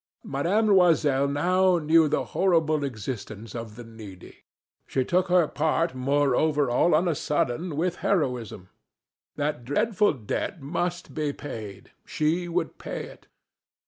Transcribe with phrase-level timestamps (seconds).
[0.23, 0.71] Mme.
[0.73, 4.45] Loisel now knew the horrible existence of the needy.
[4.87, 8.69] She took her part, moreover, all on a sudden, with heroism.
[9.35, 11.91] That dreadful debt must be paid.
[12.03, 13.27] She would pay it.